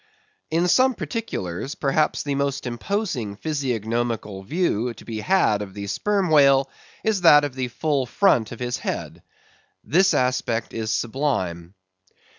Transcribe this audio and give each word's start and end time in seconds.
In 0.49 0.67
some 0.67 0.95
particulars, 0.95 1.75
perhaps 1.75 2.23
the 2.23 2.33
most 2.33 2.65
imposing 2.65 3.35
physiognomical 3.35 4.41
view 4.41 4.95
to 4.95 5.05
be 5.05 5.19
had 5.19 5.61
of 5.61 5.75
the 5.75 5.85
Sperm 5.85 6.31
Whale, 6.31 6.71
is 7.03 7.21
that 7.21 7.43
of 7.43 7.53
the 7.53 7.67
full 7.67 8.07
front 8.07 8.51
of 8.51 8.59
his 8.59 8.77
head. 8.77 9.21
This 9.83 10.15
aspect 10.15 10.73
is 10.73 10.91
sublime. 10.91 11.75